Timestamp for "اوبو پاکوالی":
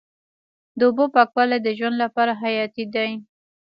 0.87-1.57